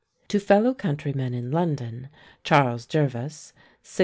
To 0.29 0.39
fellow 0.39 0.73
countrymen 0.73 1.35
in 1.35 1.51
London, 1.51 2.09
Charles 2.43 2.87
Jervas 2.87 3.53
(1675? 3.85 3.93